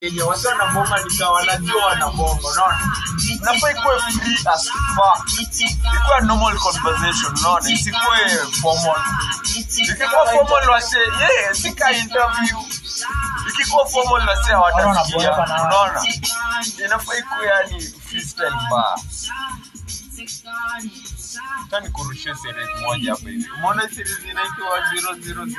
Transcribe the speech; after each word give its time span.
yenye 0.00 0.22
watu 0.22 0.46
wanabonga 0.48 1.02
ni 1.04 1.10
sawa 1.10 1.32
wanajua 1.32 1.86
wanabonga 1.86 2.48
unaona? 2.48 2.80
Unafaa 3.42 3.70
ikuwe 3.70 3.98
free 3.98 4.38
as 4.54 4.68
fuck. 4.70 5.40
Ikuwe 5.94 6.20
normal 6.22 6.58
conversation 6.58 7.38
unaona? 7.38 7.70
Isikuwe 7.70 8.28
formal. 8.60 9.00
Ikikuwa 9.78 10.26
formal 10.26 10.68
wase 10.70 10.98
yeah 10.98 11.54
sika 11.54 11.92
interview. 11.92 12.58
Ikikuwa 13.48 13.86
formal 13.88 14.28
wase 14.28 14.52
hawatasikia 14.52 15.32
unaona? 15.32 16.04
Inafaa 16.84 17.14
ikuwe 17.18 17.46
yani 17.46 17.80
freestyle 17.80 18.50
bar 18.70 18.98
tani 21.70 21.88
kurushia 21.90 22.34
series 22.34 22.68
moja 22.80 23.10
hapa 23.10 23.28
hivi. 23.30 23.48
Umeona 23.58 23.88
series 23.88 24.18
inaitwa 24.18 24.80
000 25.34 25.56